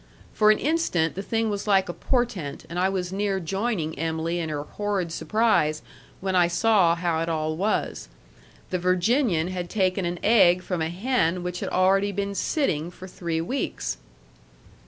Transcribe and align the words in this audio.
For 0.33 0.49
an 0.49 0.57
instant 0.57 1.13
the 1.13 1.21
thing 1.21 1.51
was 1.51 1.67
like 1.67 1.87
a 1.87 1.93
portent, 1.93 2.65
and 2.71 2.79
I 2.79 2.89
was 2.89 3.13
near 3.13 3.39
joining 3.39 3.93
Em'ly 3.99 4.39
in 4.39 4.49
her 4.49 4.63
horrid 4.63 5.11
surprise, 5.11 5.83
when 6.21 6.35
I 6.35 6.47
saw 6.47 6.95
how 6.95 7.19
it 7.21 7.29
all 7.29 7.55
was. 7.55 8.09
The 8.71 8.79
Virginian 8.79 9.49
had 9.49 9.69
taken 9.69 10.03
an 10.05 10.17
egg 10.23 10.63
from 10.63 10.81
a 10.81 10.89
hen 10.89 11.43
which 11.43 11.59
had 11.59 11.69
already 11.69 12.11
been 12.11 12.33
sitting 12.33 12.89
for 12.89 13.07
three 13.07 13.41
weeks. 13.41 13.97